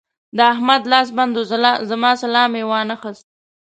د 0.37 0.39
احمد 0.53 0.81
لاس 0.91 1.07
بند 1.17 1.33
وو؛ 1.37 1.73
زما 1.89 2.11
سلام 2.23 2.51
يې 2.59 2.63
وانخيست. 2.69 3.25